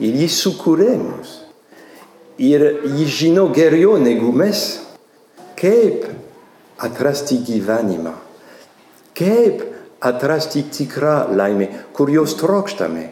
[0.00, 1.42] ir jis sukūrė mus.
[2.40, 2.64] Ir
[2.96, 4.64] jis žino geriau negu mes,
[5.56, 6.08] kaip
[6.80, 8.12] atrasti gyvenimą,
[9.16, 9.62] kaip
[10.04, 13.10] atrasti tikrą laimę, kur jos trokštame.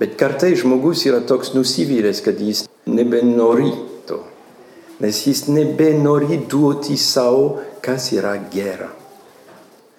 [0.00, 3.72] Bet kartais žmogus yra toks nusivylęs, kad jis nebenori
[5.04, 8.88] nes jis nebenori duoti sau, kas yra gera.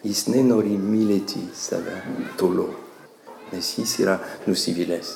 [0.05, 1.99] Jis nenori mylėti save
[2.39, 2.71] toliau,
[3.51, 4.15] nes jis yra
[4.47, 5.11] nusivylęs.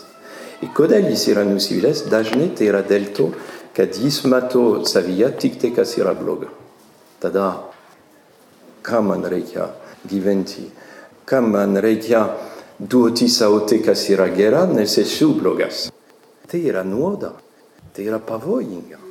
[0.61, 3.31] Ir kodėl jis yra nusivylęs, dažnai tai yra dėl to,
[3.73, 6.51] kad jis mato savyje tik tai, kas yra bloga.
[7.21, 7.49] Tada,
[8.85, 9.71] kam man reikia
[10.05, 10.69] gyventi,
[11.25, 12.27] kam man reikia
[12.77, 15.87] duoti sau tai, kas yra gera, nes esu blogas.
[16.45, 17.33] Tai yra nuoda,
[17.93, 19.08] tai yra pavojinga.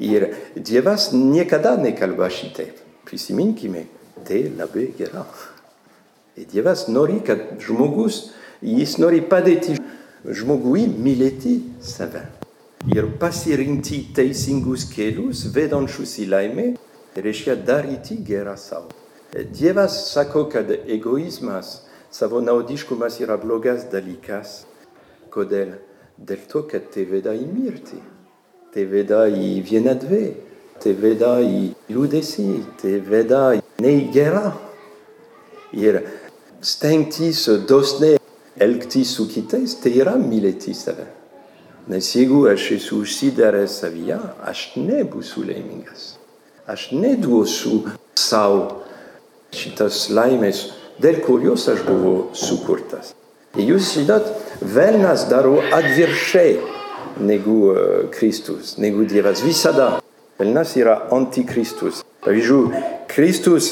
[0.00, 2.78] Ir Dievas niekada nekalba šitaip.
[3.04, 3.84] Prisiminkime,
[4.24, 5.26] tai labai gera.
[6.36, 8.30] Ir Dievas nori, kad žmogus,
[8.64, 9.76] jis nori padėti
[10.24, 12.22] žmogui mylėti save.
[12.88, 16.64] Ir pasirinkti teisingus kelius, vedančius į laimę,
[17.12, 18.86] reiškia daryti gerą sau.
[19.36, 24.62] Dievas sako, kad egoizmas, savo naudiškumas yra blogas dalykas.
[25.28, 25.76] Kodėl?
[26.16, 28.00] Dėl to, kad te veda į mirtį
[28.74, 30.20] te veda i vienadve,
[30.78, 32.46] te veda i liūdėsi,
[32.78, 34.52] te veda į negerą.
[35.74, 36.00] Ir
[36.62, 38.20] stengtis dosniai
[38.60, 39.16] elgtis
[39.82, 41.08] tai yra mylėti save.
[41.90, 46.16] Nes jeigu aš esu užsidaręs savyje, aš nebūsiu laimingas.
[46.70, 47.82] Aš neduosiu
[48.14, 48.84] savo
[49.50, 50.68] šitas laimės,
[51.02, 53.16] dėl kurios aš buvau sukurtas.
[53.58, 54.28] Ir jūs žinot,
[54.62, 56.69] velnas daro atvirkščiai
[57.20, 57.78] negu uh,
[58.14, 59.42] Kristus, negu Dievas.
[59.44, 59.98] Visada.
[60.40, 62.00] Velnas yra antikristus.
[62.24, 63.66] Pavyzdžiui, Kristus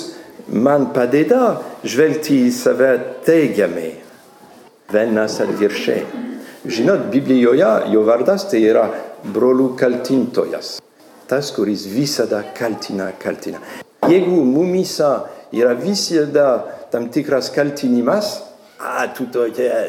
[0.52, 2.90] man padeda žvelgti į save
[3.24, 3.92] teigiamai.
[4.92, 6.26] Velnas atvirkščiai.
[6.68, 8.84] Žinot, Biblijoje jo vardas tai yra
[9.32, 10.76] brolių kaltintojas.
[11.28, 13.60] Tas, kuris visada kaltina, kaltina.
[14.08, 16.48] Jeigu mumisa yra visada
[16.92, 18.38] tam tikras kaltinimas,
[18.80, 19.88] a, tu tokia,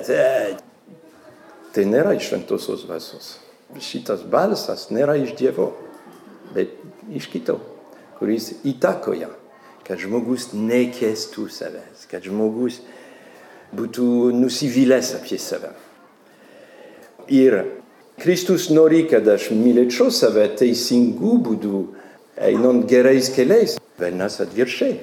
[1.75, 3.38] tai nėra iš šventosios vasos.
[3.79, 5.71] Šitas balsas nėra iš Dievo,
[6.55, 6.73] bet
[7.13, 7.60] iš kito,
[8.17, 9.29] kuris įtakoja,
[9.86, 12.79] kad žmogus nekestų savęs, kad žmogus
[13.75, 15.73] būtų nusivylęs apie save.
[17.29, 17.60] Ir
[18.19, 21.84] Kristus nori, kad aš mylėčiau save teisingų būdų,
[22.49, 24.97] einant gerais keliais, velnas atvirkščiai.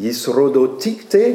[0.00, 1.26] Jis rodo tik tai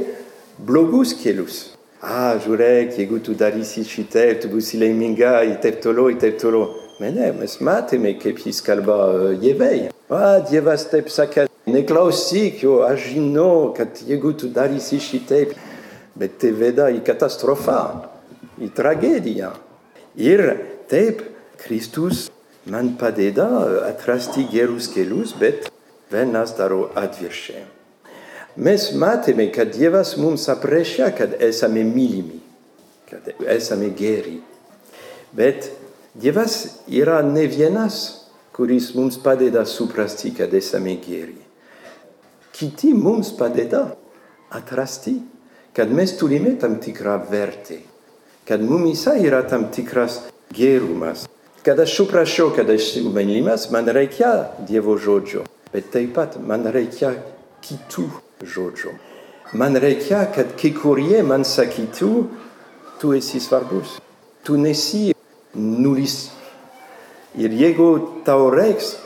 [0.57, 1.76] blogus kelius.
[1.97, 6.75] Ah, žiūrėk, jeigu tu darysi šitaip, tu būsi laiminga, ir taip toliau, ir taip toliau.
[6.99, 9.88] Bet ne, mes matėme, kaip jis kalba Dievei.
[10.13, 15.55] Ah, Dievas taip sakė, neklausyk jo, aš žinau, kad jeigu tu darysi šitaip,
[16.17, 17.79] bet tai veda į katastrofą,
[18.62, 19.55] į tragediją.
[20.21, 20.45] Ir
[20.89, 21.23] taip,
[21.63, 22.27] Kristus
[22.69, 23.47] man padeda
[23.89, 25.71] atrasti gerus kelius, bet
[26.13, 27.76] velnas daro atvirkščiai.
[28.57, 32.39] Mes matėme, kad Dievas mums aprecia, kad esame mylimi,
[33.05, 34.39] kad esame geri.
[35.37, 35.69] Bet
[36.17, 37.99] Dievas yra ne vienas,
[38.57, 41.37] kuris mums padeda suprasti, kad esame geri.
[42.57, 43.83] Kiti mums padeda
[44.49, 45.19] atrasti,
[45.77, 47.83] kad mes turime tam tikrą vertę,
[48.47, 51.27] kad mumisa yra tam tikras gerumas.
[51.61, 56.65] Kad aš suprasčiau, kad aš esu mylimas, man reikia Dievo žodžio, bet taip pat man
[56.73, 57.19] reikia
[57.61, 58.07] kitų
[58.41, 58.93] žodžių.
[59.58, 62.12] Man reikia, kad kai kurie man sakytų,
[63.00, 63.97] tu esi svarbus,
[64.43, 65.13] tu nesi
[65.56, 66.30] nulis.
[67.38, 67.88] Ir jeigu
[68.26, 68.97] tau reiks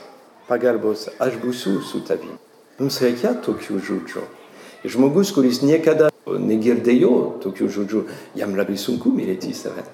[0.47, 2.39] pagalbos, aš būsiu su tavimi.
[2.79, 4.23] Mums reikia tokių žodžių.
[4.89, 7.13] Žmogus, kuris niekada negirdėjo
[7.43, 8.01] tokių žodžių,
[8.39, 9.85] jam labai sunku mylėti save.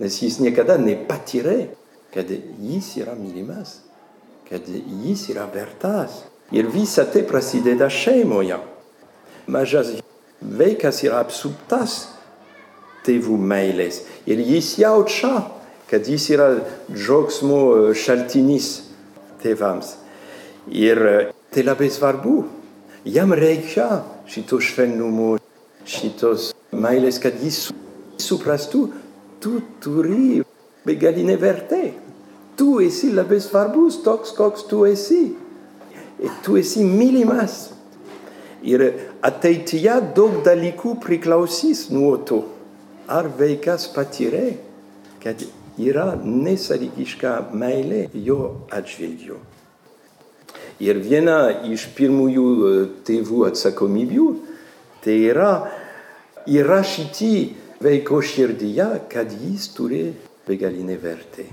[0.00, 1.74] Nes jis niekada nepatyrė,
[2.14, 3.82] kad jis yra mylimas,
[4.48, 4.64] kad
[5.04, 6.22] jis yra vertas.
[6.56, 8.56] Ir visa tai prasideda šeimoje.
[9.50, 9.96] Mažas
[10.40, 12.04] vaikas yra apsuptas
[13.06, 14.04] tėvų meilės.
[14.30, 15.48] Ir jis jaučia,
[15.90, 16.48] kad jis yra
[16.92, 18.70] džiaugsmo šaltinis
[19.42, 19.96] tėvams.
[20.70, 21.02] Ir
[21.50, 22.36] tai labai svarbu.
[23.08, 25.38] Jam reikia šito švelnumo,
[25.88, 27.70] šitos meilės, kad jis
[28.20, 28.84] suprastų
[29.40, 30.44] tu turi
[30.86, 31.82] begalinę vertę.
[32.60, 35.32] Tu esi labai svarbus toks, koks tu esi.
[36.20, 37.70] Ir tu esi mylimas.
[38.60, 42.42] Ir ateityje daug dalykų priklausys nuo to.
[43.10, 44.54] Ar vaikas patyrė,
[45.22, 45.42] kad
[45.80, 49.40] yra nesąlygiška meilė jo atžvilgiu.
[50.80, 52.46] Ir viena iš pirmųjų
[53.04, 54.28] tėvų atsakomybių
[55.04, 55.50] tai yra
[56.48, 57.34] įrašyti
[57.84, 60.06] vaiko širdyje, kad jis turi
[60.48, 61.44] begalinę vertę,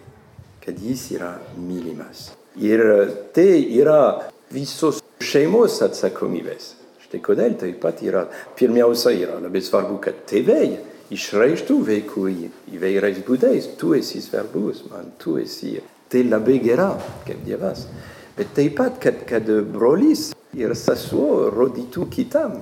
[0.64, 2.32] kad jis yra mylimas.
[2.56, 2.82] Ir
[3.36, 6.77] tai yra visos šeimos atsakomybės.
[7.08, 8.26] Štai kodėl taip pat yra,
[8.60, 10.76] pirmiausia yra labai svarbu, kad tėvai
[11.16, 15.78] išreikštų vaikui įvairiais būdais, tu esi svarbus, man tu esi.
[16.12, 16.90] Tai labai gera,
[17.24, 17.86] kaip Dievas.
[18.36, 22.58] Bet taip pat, kad, kad brolis ir sesuo rodytų kitam,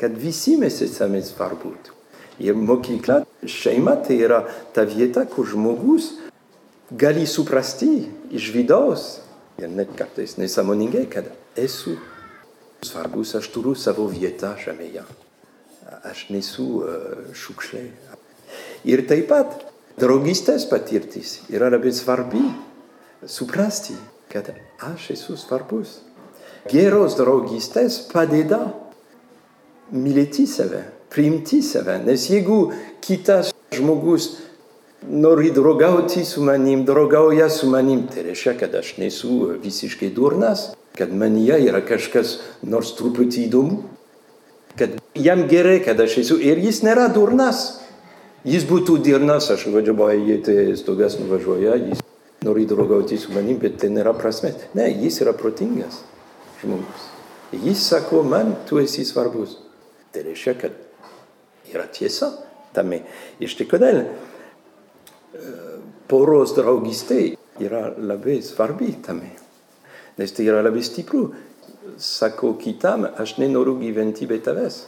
[0.00, 1.92] kad visi mes esame svarbus.
[2.40, 4.40] Ir mokykla, šeima tai yra
[4.72, 6.14] ta vieta, kur žmogus
[6.96, 9.04] gali suprasti iš vidaus
[9.60, 11.28] ir net kartais nesąmoningai, kad
[11.60, 11.98] esu
[12.84, 15.04] svarbus, aš turiu savo vietą žemėje.
[16.08, 16.66] Aš nesu
[17.36, 17.82] šiukšlė.
[18.88, 19.58] Ir taip pat
[20.00, 22.42] draugystės patirtis yra labai svarbi
[23.26, 23.94] suprasti,
[24.32, 24.50] kad
[24.82, 26.00] aš esu svarbus.
[26.70, 28.64] Geros draugystės padeda
[29.92, 32.00] mylėti save priimti save.
[32.06, 34.36] Nes jeigu kitas žmogus
[35.02, 41.12] nori draugauti su manim, draugauja su manim, tai reiškia, kad aš nesu visiškai durnas, kad
[41.14, 43.82] manyje yra kažkas nors truputį įdomu,
[44.78, 47.80] kad jam gerai, kad aš esu ir jis nėra durnas.
[48.48, 52.00] Jis būtų durnas, aš važiuoju, tai stogas nuvažiuoja, jis
[52.42, 54.58] nori draugauti su manim, bet tai nėra prasmės.
[54.74, 56.00] Ne, jis yra protingas
[56.62, 57.06] žmogus.
[57.52, 59.58] Jis sako, man tu esi svarbus.
[60.12, 62.32] Tai reiškia, kad yra tiesa,
[62.74, 63.04] tame.
[63.38, 64.02] Ir štai kodėl
[66.10, 67.22] poros draugystė
[67.62, 69.30] yra labai svarbi tame.
[70.18, 71.30] Nes tai yra labai stipru.
[71.98, 74.84] Sako kitam, aš nenoriu gyventi be tavęs.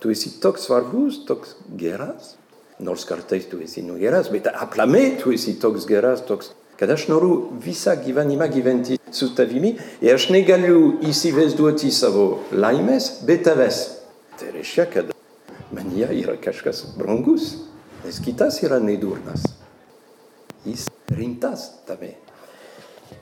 [0.00, 2.34] Tu esi toks svarbus, toks geras.
[2.78, 7.08] Nors kartais tu esi nu geras, bet aplamai tu esi toks geras, toks kad aš
[7.08, 13.80] noriu visą gyvenimą gyventi su tavimi ir aš negaliu įsivaizduoti savo laimės be tavęs.
[14.36, 15.14] Tai reiškia, kad
[15.72, 17.54] manyje yra kažkas brangus,
[18.04, 19.48] nes kitas yra nedurnas.
[20.66, 22.12] Jis rimtas tame.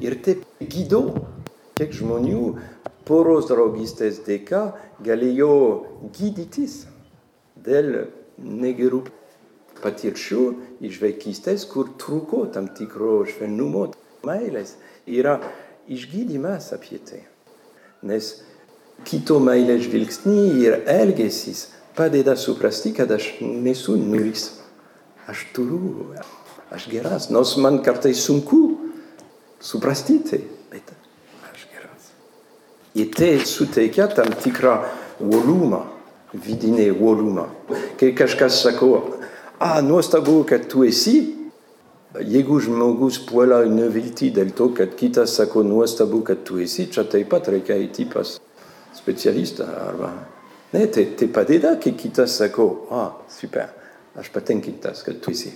[0.03, 1.03] Ir taip gydo,
[1.79, 2.45] kiek žmonių
[3.09, 4.67] poros draugystės dėka
[5.05, 5.55] galėjo
[6.17, 6.85] gydytis
[7.65, 8.07] dėl
[8.39, 9.05] negerų
[9.83, 10.45] patirčių
[10.85, 13.91] iš vaikystės, kur trūko tam tikro švelnumo,
[14.25, 14.77] meilės.
[15.05, 15.39] Yra
[15.91, 17.23] išgydymas apie tai.
[18.05, 18.39] Nes
[19.09, 24.51] kito meilės žvilgsnį ir elgesys padeda suprasti, kad aš nesu nulis.
[25.29, 26.13] Aš turiu,
[26.75, 28.74] aš geras, nors man kartais sunku
[29.65, 30.93] suprasti tai, bet
[31.49, 32.11] aš geras.
[33.01, 34.77] Ir tai suteikia tam tikrą
[35.25, 35.85] uolumą,
[36.35, 37.47] vidinį uolumą.
[38.01, 38.91] Kai kažkas sako,
[39.59, 41.17] a, nuostabu, kad tu esi,
[42.21, 47.33] jeigu žmogus puola nevilti dėl to, kad kitas sako nuostabu, kad tu esi, čia taip
[47.33, 48.37] pat reikia eiti pas
[48.95, 50.13] specialistą arba.
[50.75, 53.71] Ne, tai, tai padeda, kai kitas sako, a, super,
[54.19, 55.55] aš patenkintas, kad tu esi.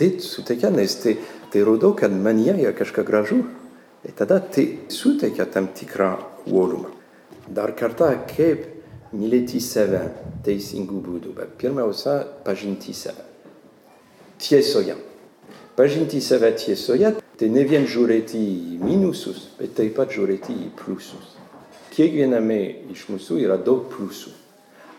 [0.00, 1.18] Tai suteikia, nes tai,
[1.52, 3.42] tai rodo, kad manyje yra kažką gražu.
[4.04, 6.14] Ir tada tai suteikia tam tikrą
[6.46, 6.88] uolumą.
[7.48, 8.64] Dar kartą, kaip
[9.12, 10.06] mylėti save
[10.46, 11.34] teisingų būdų.
[11.36, 13.26] Bet pirmiausia, pažinti save.
[14.40, 14.96] Tiesoje.
[15.76, 21.36] Pažinti save tiesoje, tai ne vien žiūrėti į minusus, bet taip pat žiūrėti į pliusus.
[21.90, 22.60] Kiekviename
[22.94, 24.32] iš mūsų yra daug pliusų.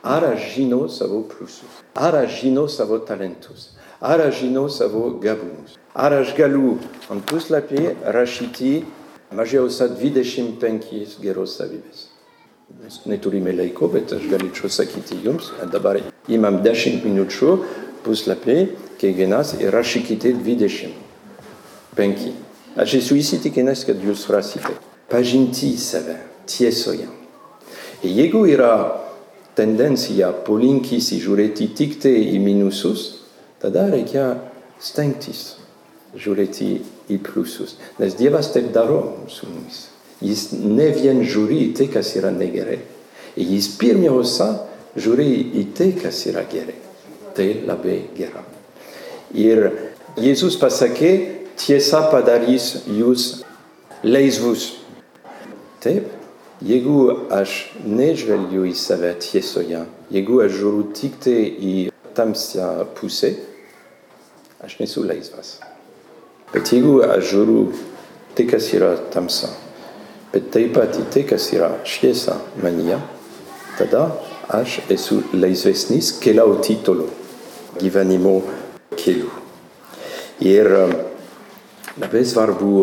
[0.01, 3.69] Ar aš žinau savo pliusus, ar aš žinau savo talentus,
[4.01, 5.77] ar aš žinau savo gabumus.
[5.93, 6.77] Ar aš galiu
[7.11, 7.81] ant puslapį
[8.15, 8.85] rašyti
[9.35, 12.07] mažiausia 25 geros savybės.
[12.79, 15.99] Mes neturime laiko, bet aš galėčiau sakyti jums, dabar
[16.31, 17.57] imam 10 minučių
[18.05, 18.57] puslapį,
[19.03, 22.31] kiekvienas ir rašykite 25.
[22.79, 24.71] Aš esu įsitikinęs, kad jūs rasite.
[25.11, 26.15] Pažinti save
[26.47, 27.07] tiesoje.
[27.99, 28.95] Ir jeigu yra
[29.59, 33.27] tendencija polinkis žiūrėti tik tai į minusus,
[33.59, 34.39] tada reikia
[34.79, 35.60] stengtis
[36.17, 36.69] žiūrėti
[37.11, 37.77] į pliusus.
[37.99, 39.87] Nes Dievas taip daro su mumis.
[40.21, 42.79] Jis ne vien žiūri į tai, kas yra negerai.
[43.39, 44.51] Jis pirmiausia
[44.99, 45.29] žiūri
[45.61, 46.77] į tai, kas yra gerai.
[48.17, 48.43] Gera.
[49.31, 49.69] Ir
[50.19, 51.11] Jėzus pasakė,
[51.55, 53.45] tiesa padarys jūs
[54.03, 54.67] laisvus.
[55.81, 56.11] Taip,
[56.61, 61.75] jeigu aš nežvelgiu į save tiesoje, jeigu aš žiūriu tik tai į
[62.17, 62.69] tamsią
[62.99, 63.37] pusę,
[64.61, 65.07] aš nesu.
[66.51, 67.61] Bet jeigu aš žiūriu
[68.35, 69.47] tai, kas yra tamsa,
[70.33, 72.97] bet taip pat į tai, kas yra šviesa manyje,
[73.77, 74.09] tada
[74.51, 77.07] aš esu laisvesnis keliauti toliau
[77.79, 78.41] gyvenimo
[78.99, 79.31] keliu.
[80.43, 80.67] Ir
[82.01, 82.73] labai svarbu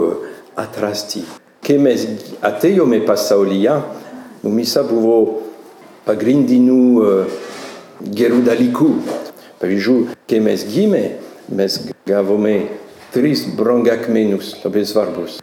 [0.57, 1.27] atrasti,
[1.61, 2.07] kai mes
[2.41, 3.77] atėjome pasaulyje,
[4.47, 5.19] mumisa buvo
[6.09, 6.83] pagrindinių
[8.01, 8.91] gerų dalykų.
[9.59, 11.05] Pavyzdžiui, kai mes gimė,
[11.51, 12.57] mes gavome
[13.13, 15.39] tris brangakmenius labai svarbus.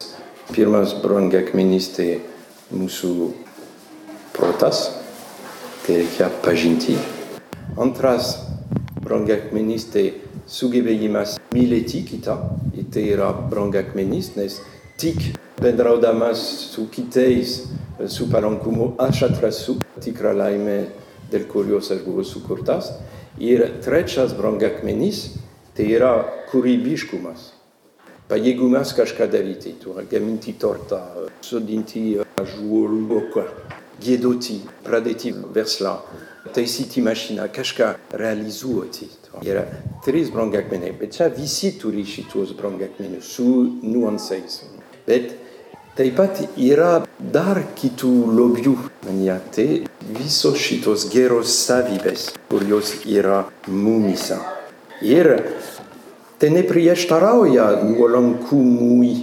[0.54, 2.20] Pirmas brangakmenis tai
[2.70, 3.10] mūsų
[4.36, 4.84] protas,
[5.82, 6.94] tai reikia pažinti.
[7.74, 8.36] Antras
[9.02, 10.04] brangakmenis tai
[10.46, 12.36] sugebėjimas mylėti kitą,
[12.94, 14.60] tai yra brangakmenis, nes
[15.00, 17.64] tik bendraudamas su kitais,
[18.06, 20.78] su palankumu, aš atrasiu tikrą laimę,
[21.34, 22.94] dėl kurios aš buvau sukurtas.
[23.42, 25.26] Ir trečias brangakmenis
[25.74, 26.14] tai yra
[26.52, 27.55] kūrybiškumas.
[28.26, 30.98] Pajėgumas kažką daryti, tu gaminti tortą,
[31.46, 32.16] sodinti
[32.56, 33.20] žuolų,
[34.02, 35.92] gėdoti, pradėti verslą,
[36.56, 39.06] taisyti mašiną, kažką realizuoti.
[39.46, 39.62] Yra
[40.02, 43.46] trys brangakmeniai, bet čia visi turi šitos brangakmenius su
[43.84, 44.62] nuansais.
[45.06, 45.30] Bet
[45.94, 48.74] taip pat yra dar kitų lobių
[49.06, 49.68] manyje, tai
[50.18, 54.40] visos šitos geros savybės, kurios yra mumisa.
[55.04, 55.30] Ir
[56.38, 59.14] tai neprieštarauja nuolankumui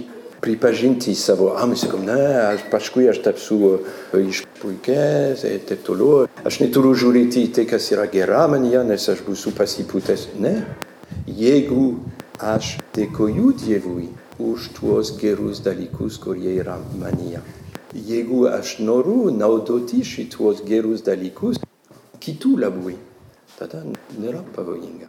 [0.44, 3.78] pripažinti savo amžių, ne, aš paskui aš tapsiu
[4.18, 6.26] išpuikęs ir taip toliau.
[6.44, 10.26] Aš neturiu žiūrėti į tai, kas yra gera manyje, nes aš būsiu pasipūtęs.
[10.44, 10.58] Ne.
[11.24, 11.86] Jeigu
[12.42, 14.10] aš dėkoju Dievui
[14.42, 17.40] už tuos gerus dalykus, kurie yra manyje.
[17.94, 21.62] Jeigu aš noriu naudoti šitos gerus dalykus
[22.20, 22.98] kitų labui,
[23.56, 23.84] tada
[24.18, 25.08] nėra pavojinga.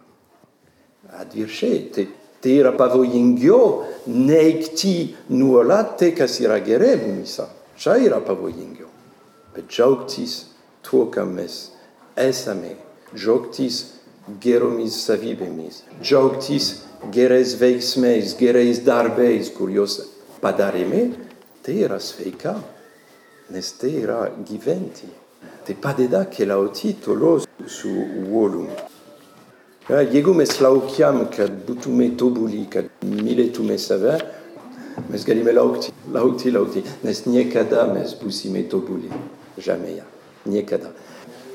[1.12, 2.08] Atviršiai, tai,
[2.42, 7.46] tai yra pavojingiau neigti nuolat tai, kas yra gerai mumyse.
[7.76, 8.88] Čia yra pavojingiau.
[9.54, 10.34] Bet džiaugtis
[10.84, 11.58] tuo, ką mes
[12.16, 12.74] esame,
[13.14, 13.82] džiaugtis
[14.42, 16.72] geromis savybėmis, džiaugtis
[17.12, 20.00] gerais veiksmais, gerais darbais, kuriuos
[20.42, 21.10] padarėme,
[21.62, 22.56] tai yra sveika,
[23.52, 25.08] nes tai yra gyventi.
[25.66, 28.95] Tai padeda keliauti toliau su uolumu.
[29.86, 34.16] Jeigu mes laukiam, kad būtume tobuli, kad mylėtume save,
[35.06, 39.12] mes galime laukti, laukti, laukti, nes niekada mes būsime tobuli.
[39.62, 40.02] Jamais.
[40.50, 40.90] Niekada.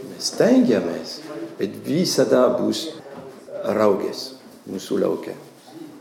[0.08, 1.18] Mes stengiamės,
[1.60, 2.86] bet visada bus
[3.68, 4.24] rauges
[4.72, 5.36] mūsų laukia.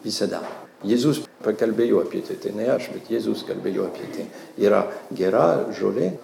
[0.06, 0.44] Visada.
[0.86, 4.30] Jėzus pakalbėjo apie tai, tai ne aš, bet Jėzus kalbėjo apie tai.
[4.62, 6.14] Yra gera žolė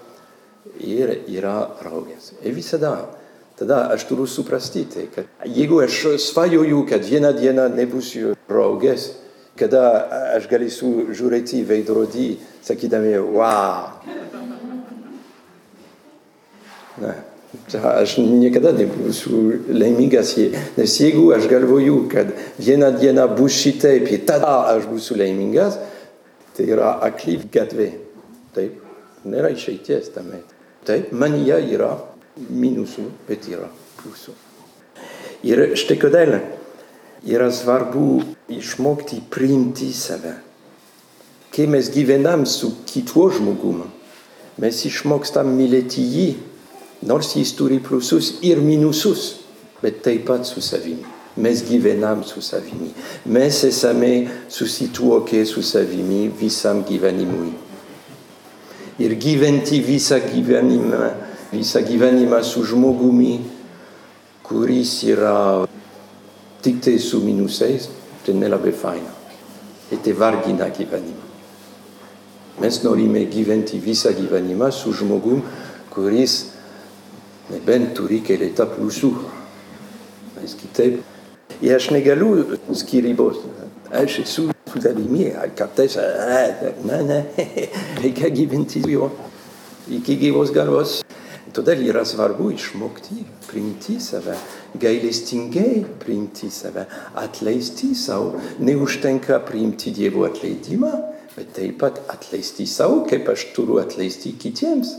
[0.87, 2.37] ir yra raugės.
[2.47, 2.95] Ir visada.
[3.57, 9.15] Tada aš turiu suprasti tai, kad jeigu aš svajoju, kad vieną dieną nebūsiu raugės,
[9.57, 9.85] kada
[10.37, 12.27] aš galėsiu žiūrėti veidrodį,
[12.67, 13.95] sakydami, wow.
[17.01, 17.15] Ne.
[17.81, 19.39] Aš niekada nebūsiu
[19.73, 20.35] laimingas,
[20.77, 25.79] nes jeigu aš galvoju, kad vieną dieną bus šitaip, tada aš būsiu laimingas,
[26.57, 27.89] tai yra akli gatvė.
[28.57, 28.77] Taip,
[29.25, 30.43] nėra išeities tame.
[30.85, 31.95] Taip, manyje yra
[32.37, 33.68] minusų, bet yra
[34.01, 34.34] pliusų.
[35.47, 36.39] Ir štai kodėl
[37.26, 38.22] yra svarbu
[38.53, 40.37] išmokti priimti save.
[41.53, 43.87] Kai mes gyvenam su kitu žmogumi,
[44.61, 46.28] mes išmokstam mylėti jį
[47.03, 49.37] nors jis turi pliusus ir minusus,
[49.82, 51.05] bet taip pat su savimi.
[51.37, 52.91] Mes gyvenam su savimi.
[53.26, 57.53] Mes esame susituokę su savimi visam gyvenimui.
[58.99, 61.11] Ir gyventi visą gyvenimą,
[61.53, 63.41] visą gyvenimą su žmogumi,
[64.43, 65.67] kuris yra
[66.63, 67.89] tik tai su minusais,
[68.25, 69.13] tai nelabai faina.
[69.91, 71.25] Ir tai vargina gyvenimą.
[72.61, 75.43] Mes norime gyventi visą gyvenimą su žmogum,
[75.91, 76.47] kuris
[77.51, 79.13] nebent turi keletą pliusų.
[80.41, 81.03] Nes kitaip.
[81.63, 83.45] Ir aš negaliu skirybos.
[83.95, 85.95] Aš esu su tavimi, kartais,
[86.89, 87.21] ne, ne,
[88.03, 89.13] reikia gyventi jo
[89.89, 91.03] iki gyvos galvos.
[91.55, 94.35] Todėl yra svarbu išmokti, priimti save,
[94.83, 98.41] gailestingai priimti save, atleisti savo.
[98.59, 100.93] Neužtenka priimti Dievo atleidimą,
[101.37, 104.97] bet taip pat atleisti savo, kaip aš turiu atleisti kitiems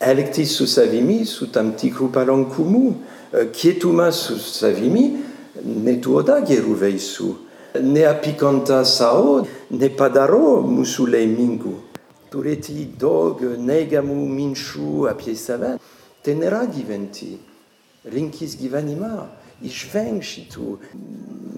[0.00, 2.84] elgtis su savimi, su tam tikrų palankumų,
[3.56, 5.08] kietumas su savimi,
[5.64, 7.32] neduoda gerų veisų.
[7.76, 11.74] Neapykanta sau nepadaro mūsų laimingų.
[12.32, 15.76] Turėti daug neigiamų minčių apie save,
[16.24, 17.36] tai nėra gyventi.
[18.06, 19.26] Rinkis gyvenimą,
[19.66, 20.76] išveng šitų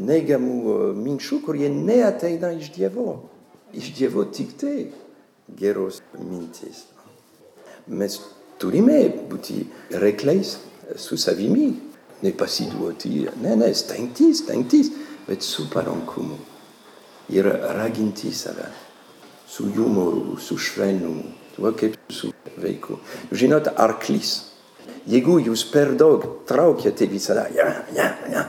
[0.09, 3.19] neigiamų minčių, kurie neateina iš Dievo.
[3.77, 4.77] Iš Dievo tik tai
[5.59, 6.87] geros mintis.
[7.89, 8.19] Mes
[8.61, 9.63] turime būti
[9.97, 10.57] reikliais
[10.97, 11.73] su savimi,
[12.25, 14.93] nepasiduoti, ne, ne, stengtis, stengtis,
[15.29, 16.39] bet su palankumu
[17.29, 17.45] ir
[17.77, 18.69] raginti save,
[19.49, 21.25] su humoru, su švelnumu,
[21.57, 22.33] tu kaip su
[22.63, 22.99] vaiku.
[23.33, 24.45] Žinot, arklis.
[25.09, 28.43] Jeigu jūs per daug traukiate visada, ja, ja, ja,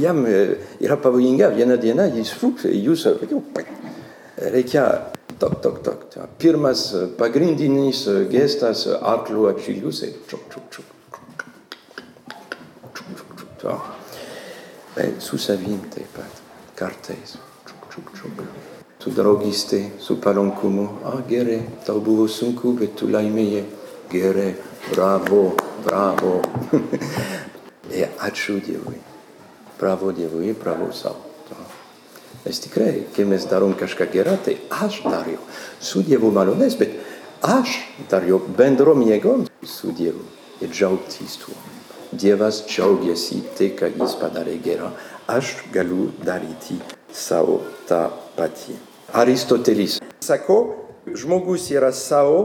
[0.00, 3.04] jam yra pavojinga, vieną dieną jis fuks, jūs
[4.36, 4.86] reikia
[5.38, 6.06] tok, tok, tok.
[6.40, 6.88] Pirmas
[7.20, 10.92] pagrindinis gestas arklių apžilius ir čuk, čuk, čuk.
[14.96, 16.40] Bet su savim taip pat,
[16.78, 17.36] kartais.
[17.66, 18.75] Čuk, čuk, čuk.
[19.06, 20.84] Su draugystė, su palankumu.
[21.06, 23.60] A, gerai, tau buvo sunku, bet tu laimėjai.
[24.10, 24.48] Gerai,
[24.88, 25.52] bravo,
[25.84, 26.32] bravo.
[27.94, 28.98] ir ačiū Dievui.
[29.78, 31.14] Bravo Dievui, bravo sau.
[32.42, 35.38] Nes tikrai, kai mes darom kažką gerą, tai aš dariau
[35.78, 36.98] su Dievu malonės, bet
[37.46, 37.76] aš
[38.10, 40.26] dariau bendrom jėgom su Dievu
[40.58, 41.54] ir džiaugtis tuo.
[42.10, 44.90] Dievas džiaugiasi tai, kad jis padarė gerą,
[45.30, 46.82] aš galiu daryti
[47.14, 48.95] savo tą patį.
[49.16, 50.74] Aristotelis sako,
[51.14, 52.40] žmogus yra savo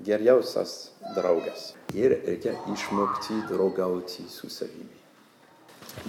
[0.00, 0.70] geriausias
[1.12, 4.96] draugas ir reikia išmokti draugauti su savimi.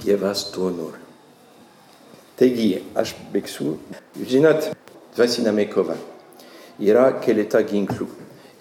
[0.03, 1.01] Dievas to nori.
[2.39, 3.73] Taigi, aš baigsiu.
[4.29, 4.69] Žinot,
[5.17, 5.97] dvasiname kova.
[6.79, 8.07] Yra keletą ginklų.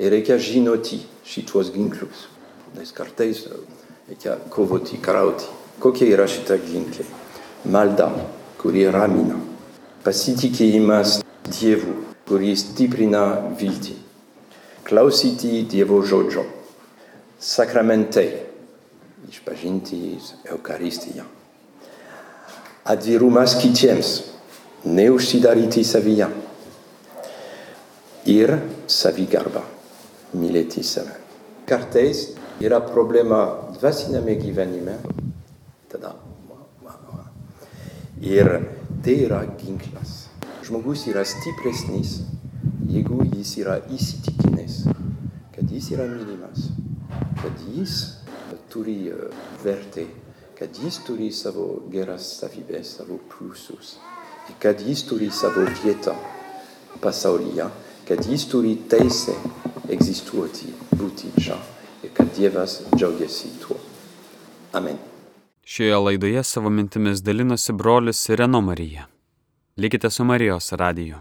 [0.02, 2.26] Ir reikia žinoti šitos ginklus.
[2.74, 3.44] Nes kartais
[4.08, 5.46] reikia kovoti, karauti.
[5.78, 7.06] Kokie yra šitą ginklai?
[7.70, 8.10] Malda,
[8.58, 9.38] kuri ramina.
[10.00, 11.92] Pasitikėjimas Dievu,
[12.24, 13.24] kuris stiprina
[13.60, 13.98] viltį.
[14.88, 16.46] Klausyti Dievo žodžio.
[17.40, 18.46] Sakramentai.
[19.30, 20.18] išpažinti
[20.50, 21.24] Eucharistiją.
[22.84, 24.08] Atvirumas kitiems,
[24.84, 26.26] neužsidaryti savyje
[28.26, 28.56] ir
[28.88, 29.62] savigarba,
[30.34, 31.14] mylėti save.
[31.68, 32.24] Kartais
[32.58, 33.44] yra problema
[33.76, 34.96] dvasinėme gyvenime,
[35.92, 36.16] tada.
[38.20, 40.28] Ir tai yra ginklas.
[40.66, 42.20] Žmogus yra stipresnis,
[42.90, 44.82] jeigu jis yra įsitikinęs,
[45.54, 46.68] kad jis yra mylimas,
[47.40, 47.96] kad jis
[48.70, 49.10] turi
[49.64, 50.04] vertę,
[50.58, 53.96] kad jis turi savo geras savybės, savo pliusus,
[54.50, 56.14] ir kad jis turi savo vietą
[57.00, 57.70] pasaulyje,
[58.08, 59.36] kad jis turi teisę
[59.90, 61.56] egzistuoti, būti čia
[62.04, 63.80] ir kad Dievas džiaugiasi tuo.
[64.76, 65.09] Amen.
[65.72, 69.06] Šioje laidoje savo mintimis dalinosi brolis Reno Marija.
[69.76, 71.16] Likite su Marijos radiju.